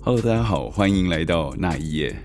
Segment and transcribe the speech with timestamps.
[0.00, 2.16] Hello，大家好，欢迎来到那一夜。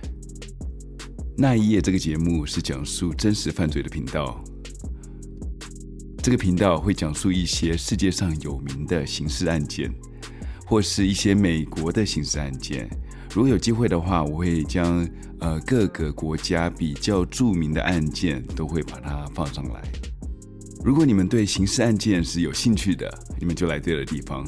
[1.35, 4.42] 那一夜这个节目是讲述真实犯罪的频道。
[6.21, 9.91] 这个频道会讲述一些世界上有名的刑事案件，
[10.65, 12.88] 或是一些美国的刑事案件。
[13.34, 15.05] 如果有机会的话，我会将
[15.40, 19.82] 呃各个国家比较著名的案件都会把它放上来。
[20.86, 24.48] 如果你们对刑事案件是有兴趣的，你们就来对了地方。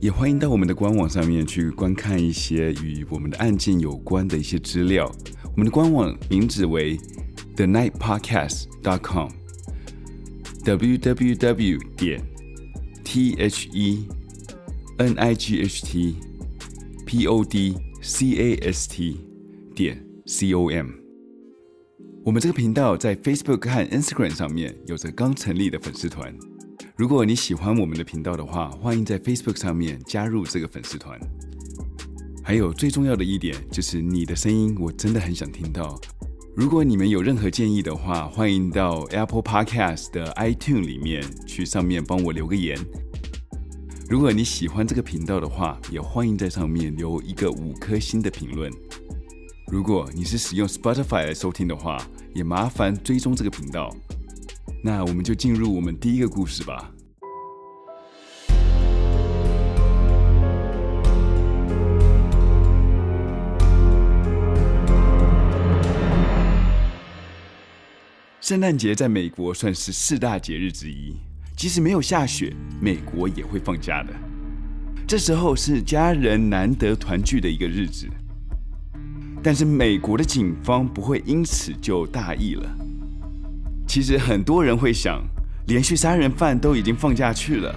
[0.00, 5.04] 也欢迎到我们的官网上面去观看一些与我们的案件有关的一些资料。
[5.44, 6.96] 我们的官网名字为
[7.56, 9.00] The Night Podcast dot
[10.64, 12.22] com，www 点
[13.04, 14.08] t h e
[14.96, 16.16] n i g h t
[17.04, 19.20] p o d c a s t
[19.74, 20.88] 点 c o m。
[22.24, 26.34] 我们这个频道在 Facebook 和 Instagram 上面有着刚成立的粉丝团。
[27.00, 31.18] 如果你喜欢我们的频道的话，欢迎在 Facebook 上面加入这个粉丝团。
[32.44, 35.98] 还有最重要的一点就是你的声音，我真的很想听到。
[36.54, 42.78] 如果你们有任何建议的话，欢迎到 Apple Podcast 的 iTunes 里面去上面帮我留个言。
[44.10, 48.70] 如果你喜欢这个频道的话，也欢迎在上面留一个五颗星的评论。
[49.72, 51.96] 如果你是使用 Spotify 来收听的话，
[52.34, 53.90] 也麻烦追踪这个频道。
[54.82, 56.90] 那我们就进入我们第一个故事吧。
[68.40, 71.14] 圣诞节在美国算是四大节日之一，
[71.54, 74.12] 即使没有下雪，美国也会放假的。
[75.06, 78.08] 这时候是家人难得团聚的一个日子，
[79.42, 82.76] 但是美国的警方不会因此就大意了。
[83.90, 85.20] 其实很多人会想，
[85.66, 87.74] 连续杀人犯都已经放假去了，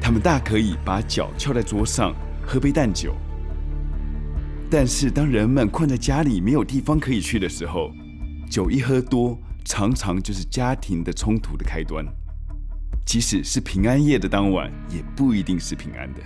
[0.00, 2.12] 他们大可以把脚翘在桌上，
[2.44, 3.14] 喝杯淡酒。
[4.68, 7.92] 但是当人们困在家里没有地方可以去的时候，
[8.50, 12.04] 酒一喝多，常常就是家庭的冲突的开端。
[13.06, 16.20] 即使是平安夜的当晚，也不一定是平安的。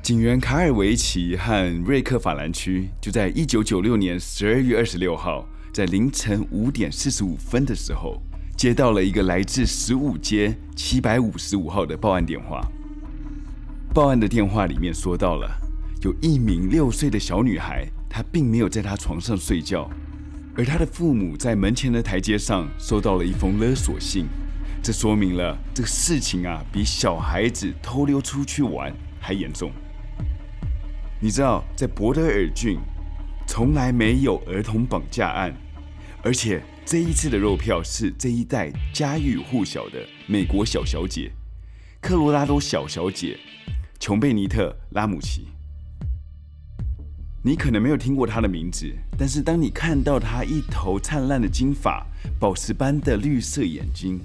[0.00, 5.44] 警员卡尔维奇和瑞克法兰区就在一九九六年十二月二十六号。
[5.76, 8.18] 在凌晨五点四十五分的时候，
[8.56, 12.66] 接到了一个来自十五街七百五十五号的报案电话。
[13.92, 15.46] 报案的电话里面说到了，
[16.00, 19.86] 有一名六岁的小女孩，她并没有在她床上睡觉，
[20.56, 24.24] 而她的父母在门前的台阶上收到了一封勒索信。
[24.82, 29.70] 这说明了这个事情啊，比小孩子偷溜出去玩还严重。
[31.20, 32.78] 你知道，在博德尔郡，
[33.46, 35.54] 从来没有儿童绑架案。
[36.26, 41.30] 而且这一次的肉票是这一代家喻户晓的美国小小姐，
[42.00, 43.38] 科罗拉多小小姐
[44.00, 45.46] 琼贝尼特拉姆奇。
[47.44, 52.04] 你可能没有听过她的名字，但是当你看到她一头灿烂的金发、
[52.40, 54.18] 宝石般的绿色眼睛、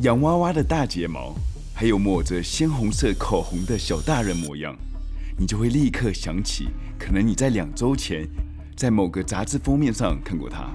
[0.00, 1.34] 洋娃娃的大睫毛，
[1.74, 4.76] 还有抹着鲜红色口红的小大人模样，
[5.38, 8.28] 你就会立刻想起，可能你在两周前
[8.76, 10.70] 在某个杂志封面上看过她。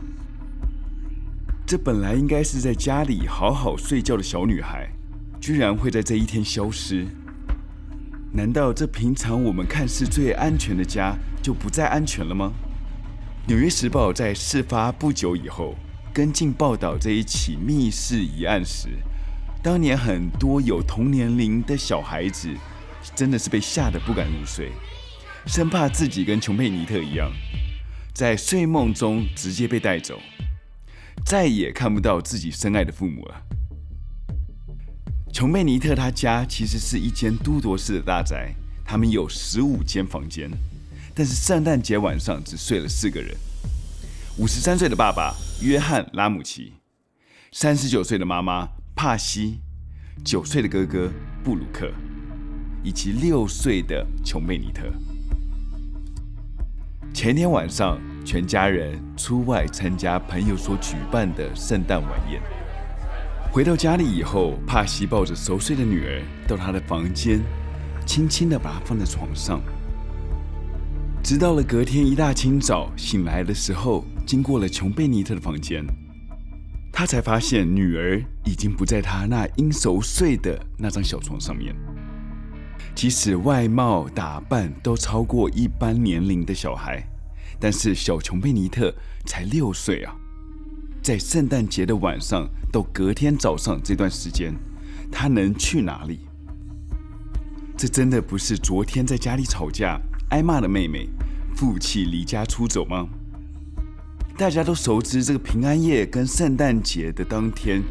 [1.66, 4.90] 这本来应该是在家里好好睡觉的小女孩，
[5.40, 7.08] 居然会在这一天消失。
[8.34, 12.52] 难道这平常我们看似最安全的家就不再安全了吗？
[13.48, 15.76] 《纽约时报》在事发不久以后
[16.14, 18.90] 跟进报道这一起密室疑案时，
[19.62, 22.50] 当年很多有同年龄的小孩子
[23.16, 24.72] 真的是被吓得不敢入睡，
[25.46, 27.32] 生怕自己跟琼佩尼特一样，
[28.14, 30.20] 在睡梦中直接被带走。
[31.34, 33.42] 再也看不到自己深爱的父母了。
[35.32, 38.54] 琼贝尼特他家其实是一间都铎式的大宅，
[38.86, 40.48] 他们有十五间房间，
[41.16, 43.36] 但是圣诞节晚上只睡了四个人：
[44.38, 45.34] 五十三岁的爸爸
[45.64, 46.74] 约翰拉姆齐，
[47.52, 49.60] 三十九岁的妈妈帕西，
[50.24, 51.12] 九岁的哥哥
[51.44, 51.92] 布鲁克，
[52.84, 54.84] 以及六岁的琼贝尼特。
[57.12, 62.42] 前天晚上，全家人出外参加朋友所举办的圣诞晚宴。
[63.52, 67.40] 回到家里以后，帕西抱着熟睡的女儿到她的房间，
[68.06, 69.62] 轻轻地把她放在床上。
[71.24, 75.86] 直到了隔天一大清早醒来的时候，经过了琼贝尼特的房间，
[76.92, 81.76] 他才发现女儿已经不在他那应熟睡的那张小床上面。
[82.96, 87.04] 即使外貌打扮都超过一般年龄的小孩，
[87.60, 88.94] 但是小琼贝尼特
[89.26, 90.16] 才六岁啊！
[91.02, 94.54] 在圣诞节的晚上到隔天早上这段时间，
[95.12, 96.20] 他能去哪里？
[97.76, 101.10] 这真的不是昨天在家里吵架挨骂的妹妹
[101.56, 103.08] 负气离家出走吗？
[104.38, 107.84] 大家都熟知这个平安夜跟圣诞节的当天，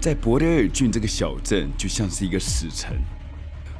[0.00, 2.94] 在伯德尔郡这个小镇就像是一个死城，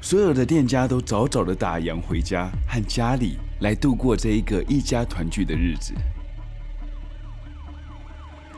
[0.00, 5.94] 所有的店家都早早的打烊回家和家里来度过这一个一家团聚的日子。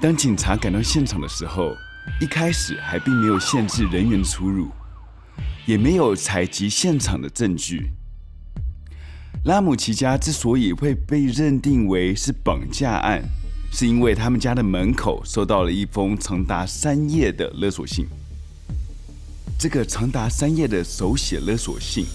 [0.00, 1.72] 当警察赶到现场的时候，
[2.20, 4.68] 一开始还并没有限制人员出入，
[5.66, 7.90] 也没有采集现场的证据。
[9.44, 13.22] 拉姆齐家之所以会被认定为是绑架案，
[13.70, 18.06] 是因为他们家的门口收到了一封长达三页的勒索信。
[19.58, 22.06] 这个长达三页的手写勒索信，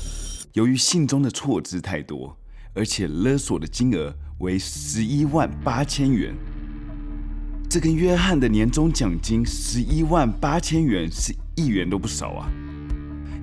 [0.53, 2.35] 由于信中的错字太多，
[2.73, 6.35] 而且勒索的金额为十一万八千元。
[7.69, 12.49] 这跟约翰的年终奖金十一万八千元是一元都不少啊！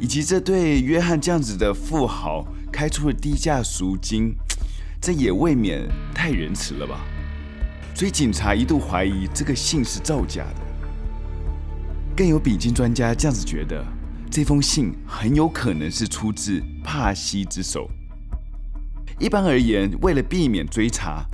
[0.00, 4.34] 以及这对约翰这样子的富豪开出了低价赎金，
[5.00, 7.04] 这也未免太仁慈了吧？
[7.94, 10.60] 所以警察一度怀疑这个信是造假的。
[12.16, 13.84] 更有比金专家这样子觉得，
[14.30, 17.88] 这封信很有可能是出自帕西之手。
[19.18, 21.24] 一般而言，为了避免追查，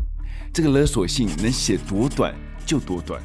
[0.53, 2.33] 这个勒索信能写多短
[2.65, 3.21] 就多短，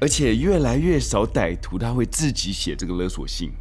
[0.00, 3.52] 而且越来越少歹徒他会自己写这个勒索信，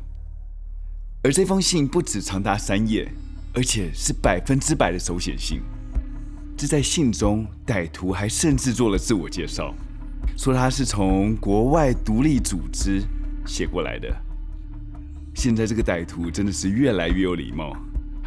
[1.23, 3.07] 而这封信不止长达三页，
[3.53, 5.61] 而且是百分之百的手写信。
[6.57, 9.75] 这在信中，歹徒还甚至做了自我介绍，
[10.35, 13.03] 说他是从国外独立组织
[13.45, 14.11] 写过来的。
[15.35, 17.75] 现在这个歹徒真的是越来越有礼貌，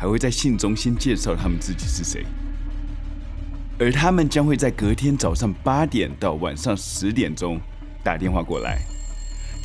[0.04, 2.26] 还会在信中先介绍他们自己是谁。
[3.78, 7.58] 而他们将会在隔天早上八点到晚上十点钟
[8.02, 8.82] 打电话过来，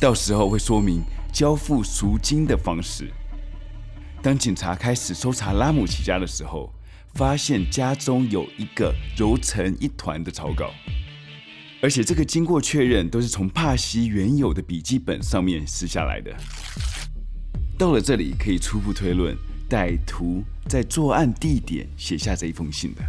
[0.00, 3.10] 到时候会说明交付赎金的方式。
[4.22, 6.72] 当警察开始搜查拉姆齐家的时候，
[7.12, 10.70] 发现家中有一个揉成一团的草稿，
[11.82, 16.34] 而且这个经过确认都是从帕西原有的笔记本上面撕下来的。
[17.76, 19.36] 到了这里，可以初步推论，
[19.70, 23.02] 歹徒在作案地点写下这一封信的。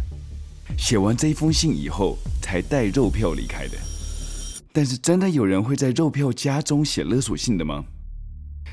[0.78, 3.76] 写完这一封信以后，才带肉票离开的。
[4.72, 7.84] 但是，真的有人会在肉票家中写勒索信的吗？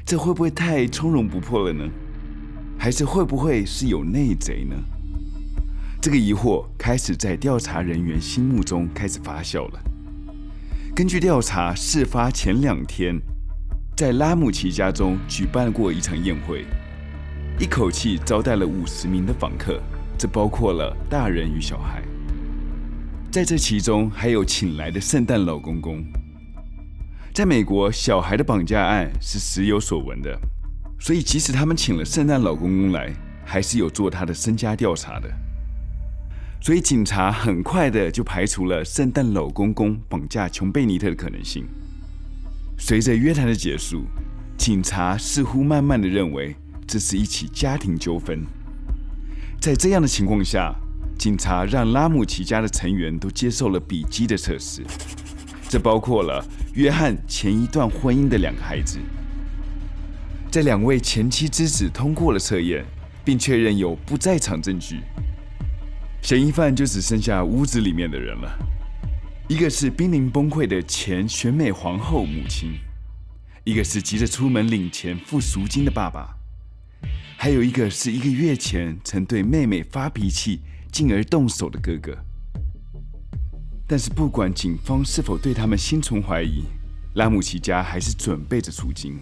[0.05, 1.83] 这会不会太从容不迫了呢？
[2.77, 4.75] 还是会不会是有内贼呢？
[6.01, 9.79] 这个疑惑开始在调查人员心目中开始发酵了。
[10.95, 13.19] 根据调查，事发前两天，
[13.97, 16.65] 在拉姆奇家中举办过一场宴会，
[17.59, 19.81] 一口气招待了五十名的访客。
[20.17, 22.01] 这包括了大人与小孩，
[23.29, 26.03] 在这其中还有请来的圣诞老公公。
[27.33, 30.37] 在美国，小孩的绑架案是时有所闻的，
[30.99, 33.13] 所以即使他们请了圣诞老公公来，
[33.45, 35.29] 还是有做他的身家调查的。
[36.61, 41.65] 所以警察很快的就排除了圣诞老公公绑架琼贝尼特的可能性。
[42.77, 44.05] 随着约谈的结束，
[44.57, 46.55] 警察似乎慢慢的认为
[46.91, 48.43] 这是一起家庭纠纷。
[49.61, 50.73] 在这样的情况下，
[51.19, 54.83] 警察让拉姆齐家的成员都接受了笔迹的测试，
[55.69, 56.43] 这包括了
[56.73, 58.97] 约翰前一段婚姻的两个孩子。
[60.49, 62.83] 这两位前妻之子通过了测验，
[63.23, 65.01] 并确认有不在场证据。
[66.23, 68.57] 嫌疑犯就只剩下屋子里面的人了，
[69.47, 72.71] 一个是濒临崩溃的前选美皇后母亲，
[73.63, 76.38] 一个是急着出门领钱付赎金的爸爸。
[77.37, 80.59] 还有一个是一个月前曾对妹妹发脾气，
[80.91, 82.17] 进而动手的哥哥。
[83.87, 86.63] 但是不管警方是否对他们心存怀疑，
[87.15, 89.17] 拉姆齐家还是准备着赎金。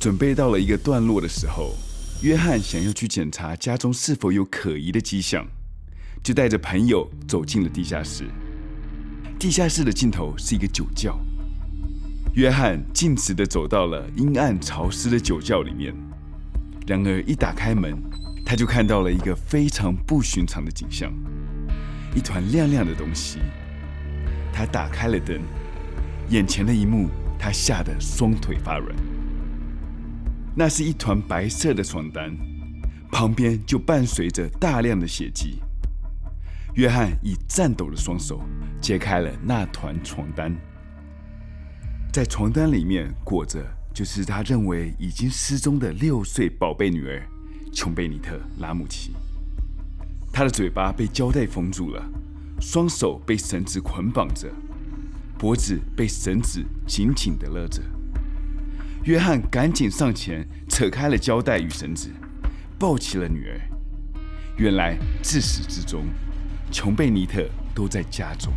[0.00, 1.74] 准备到了一个段落的时候，
[2.22, 5.46] 约翰想要去检查家中是否有可疑的迹象，
[6.22, 8.24] 就带着朋友走进了地下室。
[9.38, 11.18] 地下室的尽头是一个酒窖。
[12.38, 15.92] 约翰径直地走到了阴暗潮湿的酒窖里面，
[16.86, 18.00] 然而一打开门，
[18.46, 21.12] 他就看到了一个非常不寻常的景象：
[22.14, 23.40] 一团亮亮的东西。
[24.52, 25.40] 他打开了灯，
[26.28, 27.08] 眼前的一幕，
[27.40, 28.94] 他吓得双腿发软。
[30.54, 32.30] 那是一团白色的床单，
[33.10, 35.60] 旁边就伴随着大量的血迹。
[36.74, 38.40] 约翰以颤抖的双手
[38.80, 40.56] 揭开了那团床单。
[42.10, 47.22] 在床单里面裹着，就是他认为已经失踪的六岁宝贝女儿
[47.72, 49.12] 琼贝尼特·拉姆齐。
[50.32, 52.02] 她的嘴巴被胶带封住了，
[52.60, 54.50] 双手被绳子捆绑着，
[55.38, 57.82] 脖子被绳子紧紧地勒着。
[59.04, 62.10] 约翰赶紧上前扯开了胶带与绳子，
[62.78, 63.60] 抱起了女儿。
[64.56, 66.04] 原来自始至终，
[66.72, 68.52] 琼贝尼特都在家中，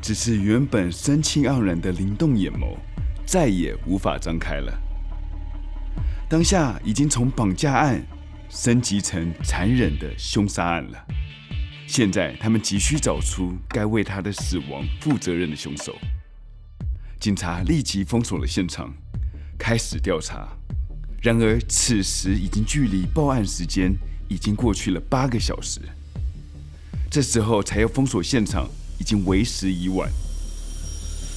[0.00, 2.76] 只是原本生气盎然的灵动眼眸
[3.26, 4.72] 再也无法张开了。
[6.28, 8.04] 当下已经从绑架案
[8.48, 11.06] 升级成残忍的凶杀案了。
[11.86, 15.96] 现在他们急需找出该为他的死亡负责任的凶手。
[17.20, 18.92] 警察立即封锁了现场，
[19.56, 20.48] 开始调查。
[21.22, 23.92] 然而此时已经距离报案时间
[24.28, 25.80] 已经过去了八个小时。
[27.10, 30.10] 这时候才要封锁现场，已经为时已晚。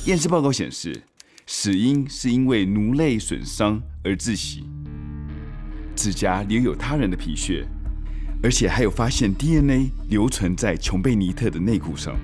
[0.06, 1.04] 验尸报告显示，
[1.46, 4.66] 死因是因为颅内损伤而窒息。
[5.96, 7.68] 指甲留有他人的皮屑，
[8.42, 12.16] 而且还有发现 DNA 留存在琼贝尼特的内裤上，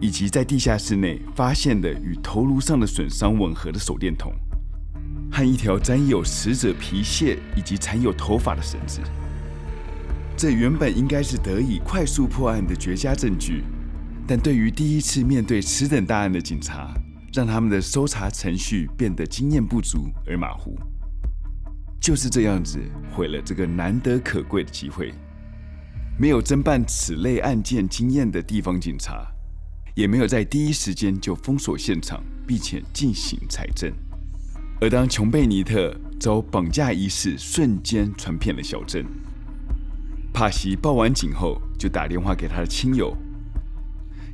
[0.00, 4.32] 以及在地下室内发现的与头颅上的损伤吻合的手电筒，
[5.30, 9.00] 和一条沾有死者皮屑以及缠有头发的绳子。
[10.34, 13.62] 这原本应该是得以快速破案的绝佳证据，
[14.30, 16.94] 但对于第一次面对此等大案的警察，
[17.32, 20.78] 让他们的搜查程序变得经验不足而马虎。
[22.00, 22.78] 就是这样子
[23.12, 25.12] 毁了这个难得可贵的机会。
[26.16, 29.26] 没有侦办此类案件经验的地方警察，
[29.96, 33.92] 也没有在第一时间就封锁现场，并且进行采证。
[34.80, 39.04] 而当琼贝尼特遭绑架一事瞬间传遍了小镇，
[40.32, 43.12] 帕西报完警后就打电话给他的亲友，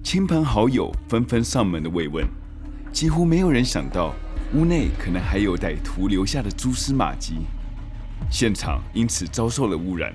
[0.06, 2.24] 亲朋好友纷纷上门的慰问，
[2.92, 4.14] 几乎没有人想到
[4.54, 7.38] 屋内可能还有歹徒留下的蛛丝马迹。
[8.30, 10.14] 现场因此遭受了污染。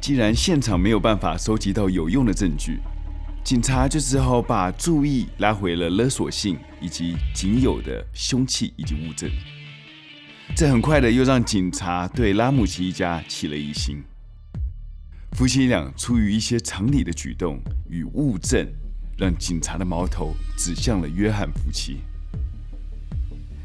[0.00, 2.78] 既然现场没有办法收集到有用的证据，
[3.42, 9.28] 警察就只好把注意拉回了勒索性以及仅有的凶器以及物证。
[10.54, 14.00] 这很快的又让警察对拉姆齐一家起了疑心。
[15.40, 18.68] 夫妻俩出于一些常理的举动与物证，
[19.16, 22.00] 让警察的矛头指向了约翰夫妻。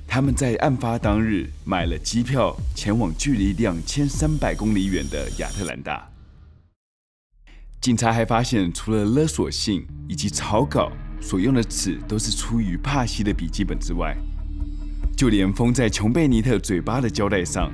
[0.07, 6.09] 他们在案发当日买了机票，前往距离两千三百公里远的亚特兰大。
[7.81, 10.89] 警察还发现，除了勒索信以及草稿
[11.19, 14.15] 所用的纸都是出于帕西的笔记本之外，
[15.17, 17.69] 就连封在琼贝尼特嘴巴的胶带上，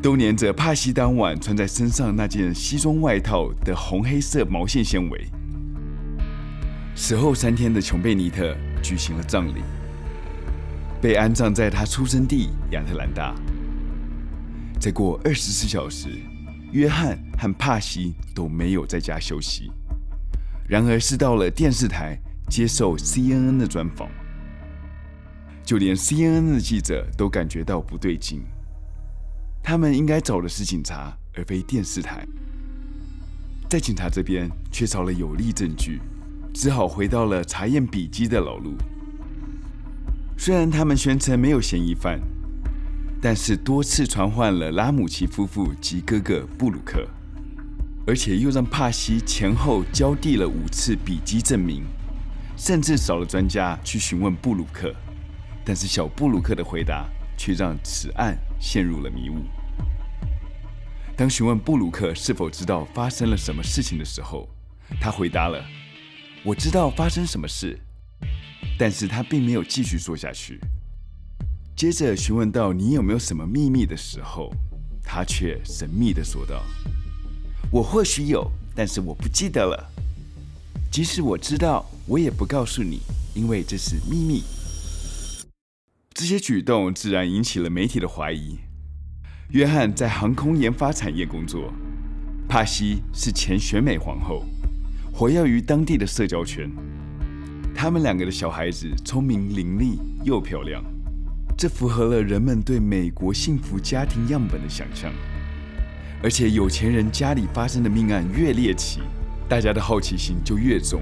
[0.00, 5.26] 都粘着帕西当晚穿在身上那件西装外套的红黑色毛线纤维。
[6.94, 9.62] 死后三天的琼贝尼特举行了葬礼。
[11.00, 13.32] 被安葬在他出生地亚特兰大。
[14.80, 16.08] 再过二十四小时，
[16.72, 19.70] 约翰和帕西都没有在家休息，
[20.68, 24.08] 然而是到了电视台接受 CNN 的专访。
[25.64, 28.42] 就连 CNN 的记者都感觉到不对劲，
[29.62, 32.26] 他们应该找的是警察，而非电视台。
[33.68, 36.00] 在警察这边缺少了有力证据，
[36.54, 38.74] 只好回到了查验笔迹的老路。
[40.38, 42.18] 虽然他们宣称没有嫌疑犯，
[43.20, 47.06] 但是多次传唤了拉姆齐夫妇及哥哥布鲁克，
[48.06, 51.82] 而且又让帕西前后交递了五次笔迹证明，
[52.56, 54.94] 甚至找了专家去询问布鲁克，
[55.64, 59.44] 但是小布鲁克的回答却让此案陷入了迷雾。
[61.16, 64.48] 当询问布鲁克是否知道发生了什么事情的时候，
[65.00, 65.64] 他回答了
[66.44, 67.78] ：“我知道发生什么事。”
[68.78, 70.60] 但是他并没有继续说下去。
[71.74, 74.52] 接着询问到你有没有什么秘密的时候，
[75.02, 76.62] 他却神秘地说道
[77.72, 79.90] ：“我或许有，但是我不记得了。
[80.90, 83.00] 即使我知道，我也不告诉你，
[83.34, 84.44] 因为这是秘密。”
[86.18, 88.58] 这些举动自然引起了媒体的怀疑。
[89.50, 91.72] 约翰在航空研发产业工作，
[92.48, 94.44] 帕西是前选美皇后，
[95.12, 96.68] 活跃于当地的社交圈。
[97.72, 100.82] 他们两个的小孩子聪明伶俐又漂亮，
[101.56, 105.12] 这符合了人们对美国幸福家庭样本的想象。
[106.20, 108.98] 而且有钱人家里发生的命案越猎奇，
[109.48, 111.00] 大家的好奇心就越重。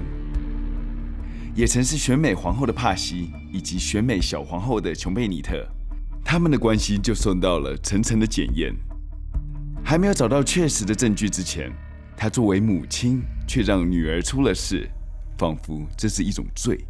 [1.57, 5.67] 也曾是选美皇后的帕西以及选美小皇后的琼贝尼特，
[6.23, 8.71] 他们的关系就受到了层层的检验。
[9.83, 11.73] 还没有找到确实的证据之前，
[12.15, 14.87] 她作为母亲却让女儿出了事。
[15.35, 16.85] 仿佛这是一种罪，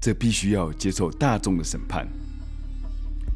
[0.00, 2.06] 这必须要接受大众的审判。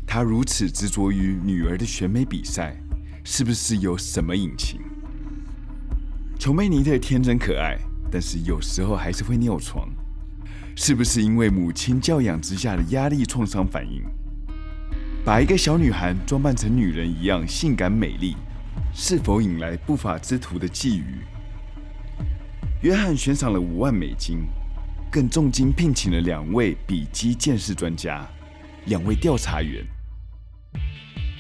[0.07, 2.77] 她如此执着于女儿的选美比赛，
[3.25, 4.81] 是不是有什么隐情？
[6.39, 7.77] 琼贝尼特天真可爱，
[8.09, 9.89] 但是有时候还是会尿床，
[10.77, 14.03] 是不是因为母亲教养之下的压力创伤反应？
[15.25, 18.37] 把一个小女孩装扮成女人一样性感美丽，
[18.93, 21.05] 是否引来不法之徒的觊觎？
[22.83, 24.47] 约翰悬赏了五万美金，
[25.11, 28.29] 更重金聘请了两位笔迹鉴识专家、
[28.87, 29.83] 两位调查员，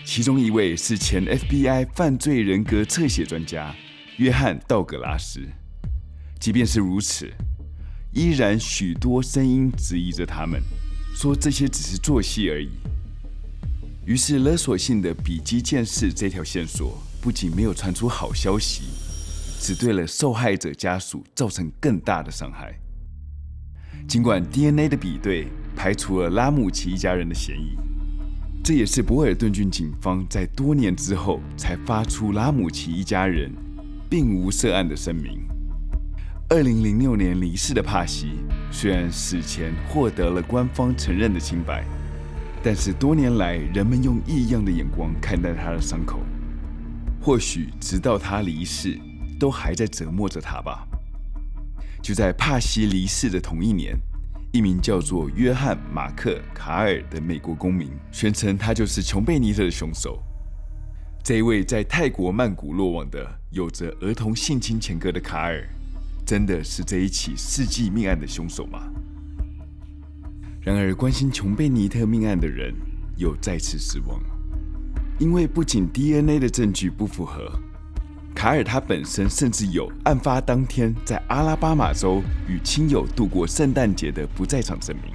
[0.04, 3.74] 其中一位是前 FBI 犯罪人格侧写专家
[4.16, 5.40] 约翰·道格拉斯。
[6.40, 7.30] 即便是如此，
[8.14, 10.62] 依然许多声音质疑着他们，
[11.14, 12.70] 说这些只是做戏而已。
[14.06, 18.84] 于是，勒索性的笔迹鉴识这条线索不仅没有传出好消息。
[19.60, 22.78] 只对了受害者家属造成更大的伤害。
[24.06, 27.74] 尽管 DNA 的比对排除了拉姆奇一家人的嫌疑，
[28.62, 33.50] 这也是博尔顿郡警方在多年之后才发出拉姆奇一家人
[34.10, 35.53] 并无涉案的声明。
[36.54, 38.38] 二零零六年离世的帕西，
[38.70, 41.84] 虽然死前获得了官方承认的清白，
[42.62, 46.20] 但是多年来人们用异样的眼光看待他的伤口。
[47.20, 48.96] 或许直到他离世。
[49.36, 50.86] 都还在折磨着他吧。
[52.00, 53.98] 就在帕西离世的同一年，
[54.52, 60.22] 一名叫做约翰·马克·卡尔的美国公民宣称，他就是琼贝尼特的凶手。
[61.24, 65.68] 这一位在泰国曼谷落网的、有着儿童性侵前科的卡尔，
[66.24, 68.80] 真的是这一起世纪命案的凶手吗？
[70.62, 72.74] 然而，关心琼贝尼特命案的人
[73.16, 74.18] 又再次失望，
[75.18, 77.52] 因为不仅 DNA 的证据不符合。
[78.34, 85.14] 卡尔他本身甚至有案发当天在阿拉巴马州与亲友度过圣诞节的不在场证明。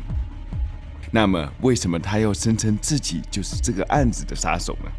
[1.12, 4.92] 那么，为什么他要声称自己就是这个案子的杀手呢？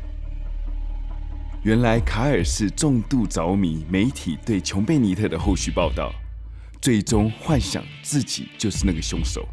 [1.63, 6.11] 原来，卡尔是重度着迷媒体对琼贝尼特的后续报道，
[6.81, 9.47] 最终幻想自己就是那个凶手。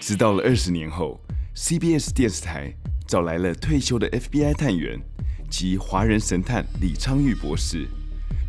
[0.00, 1.20] 直到了二十年后
[1.54, 2.72] ，CBS 电视台
[3.06, 5.00] 找来了退休的 FBI 探员。
[5.50, 7.84] 及华人神探李昌钰博士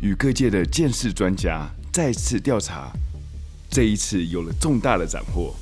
[0.00, 2.92] 与各界的鉴识专家再次调查，
[3.68, 5.52] 这一次有了重大的斩获。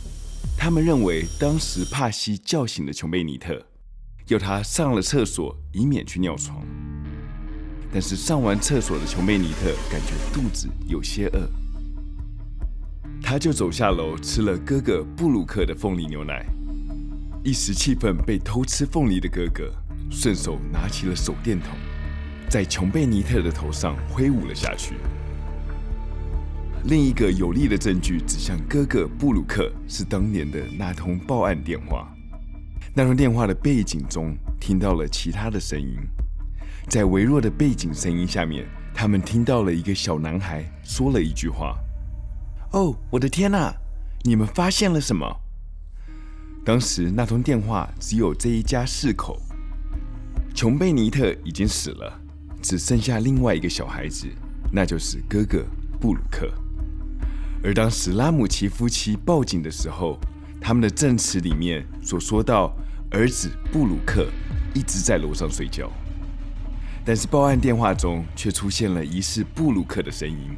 [0.59, 3.67] 他们认为，当时帕西叫醒了琼贝尼特，
[4.33, 6.65] 要他上了厕所，以免去尿床。
[7.93, 11.51] 但是上完厕所的琼贝尼特感觉肚子有些饿，
[13.21, 16.47] 他就走下楼吃了哥哥布鲁克的凤梨牛奶，
[17.43, 19.73] 一时气愤被偷吃凤梨的哥哥。
[20.13, 21.71] 顺手拿起了手电筒，
[22.49, 24.95] 在琼贝尼特的头上挥舞了下去。
[26.85, 32.13] 另一个有力的证据指向哥哥布鲁克是当年的那通报案电话。
[32.93, 35.97] 那通电话的背景中听到了其他的声音，
[36.89, 41.79] 在微弱的背景声音下面，他们听到了一个小男孩说了一句话
[42.73, 43.73] ：“哦，我的天哪！
[44.25, 45.25] 你们发现了什么？”
[46.65, 49.41] 当时那通电话只有这一家四口。
[50.53, 52.21] 琼贝尼特已经死了，
[52.61, 54.27] 只剩下另外一个小孩子，
[54.73, 55.65] 那就是哥哥
[56.01, 56.53] 布鲁克。
[57.63, 60.19] 而当时拉姆齐夫妻报警的时候，
[60.61, 62.73] 他们的证词里面所说到，
[63.11, 64.29] 儿子布鲁克
[64.75, 65.91] 一直在楼上睡觉，
[67.05, 70.51] 但是报案电话中却出现了疑似布鲁克的声音，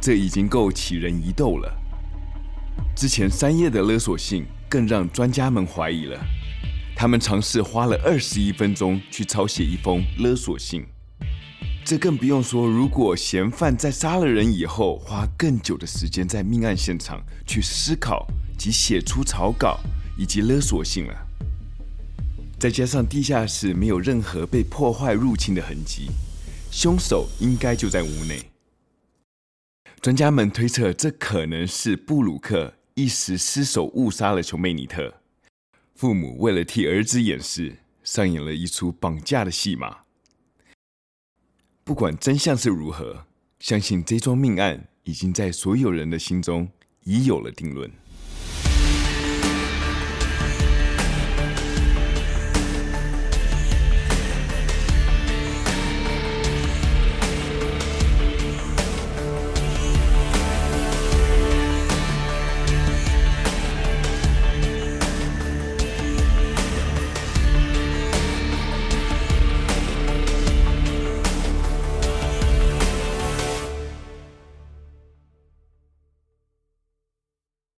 [0.00, 1.70] 这已经够起人疑窦了。
[2.94, 6.18] 之前三页的勒索信更让专家们怀疑了。
[6.94, 10.84] 他们尝试花了二十一分钟去抄写一封勒索信，
[11.84, 18.26] 这更不用说，如果嫌犯在杀了人以后，花更久的时间在命案现场去思考
[18.62, 19.80] 及写出草稿
[20.16, 21.26] 以及勒索信了。
[22.60, 26.12] 再加上地下室没有任何被破坏入侵的痕迹，
[26.70, 28.40] 凶手应该就在屋内。
[30.00, 35.12] 专家们推测，这可能是布鲁克一时失手误杀了琼贝尼特。
[35.96, 40.02] 父母为了替儿子掩饰，上演了一出绑架的戏码。
[41.82, 43.26] 不管真相是如何，
[43.58, 46.68] 相信这桩命案已经在所有人的心中
[47.02, 47.90] 已有了定论。